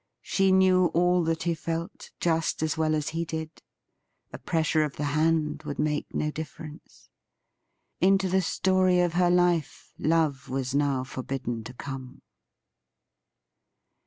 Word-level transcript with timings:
''She 0.33 0.51
knew 0.51 0.87
all 0.95 1.23
that 1.25 1.43
he 1.43 1.53
felt 1.53 2.09
just 2.19 2.63
as 2.63 2.75
well 2.75 2.95
as 2.95 3.09
he 3.09 3.23
did. 3.23 3.61
A 4.33 4.39
pressure 4.39 4.83
of 4.83 4.95
the 4.95 5.03
hand 5.13 5.61
would 5.61 5.77
make 5.77 6.07
no 6.15 6.31
diiFerence. 6.31 7.09
Into 7.99 8.27
the 8.27 8.41
story 8.41 8.99
of 8.99 9.13
her 9.13 9.29
life 9.29 9.93
love 9.99 10.49
was 10.49 10.73
now 10.73 11.03
forbidden 11.03 11.63
to 11.65 11.73
come. 11.75 12.23